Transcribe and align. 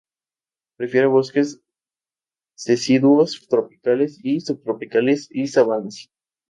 Prefiere 0.79 1.05
bosques 1.09 1.61
deciduos 2.65 3.45
tropicales 3.47 4.17
y 4.23 4.39
subtropicales, 4.41 5.27
y 5.29 5.45
sabanas. 5.45 6.09